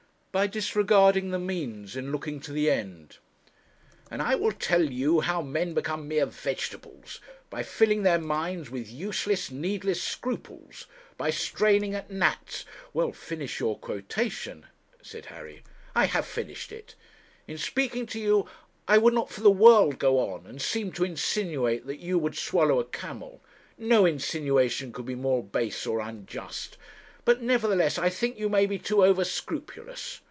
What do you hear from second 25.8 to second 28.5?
or unjust. But, nevertheless, I think you